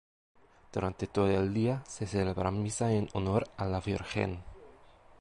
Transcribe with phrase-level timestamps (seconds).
[0.73, 4.43] Durante todo el día se celebran misas en honor a la Virgen.